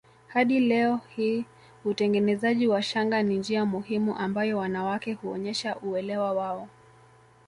Hadi 0.27 0.59
leo 0.59 0.99
hii 1.09 1.45
utengenezaji 1.85 2.67
wa 2.67 2.81
shanga 2.81 3.23
ni 3.23 3.37
njia 3.37 3.65
muhimu 3.65 4.15
ambayo 4.15 4.57
wanawake 4.57 5.13
huonyesha 5.13 5.75
uelewa 5.79 6.31
wao 6.33 6.67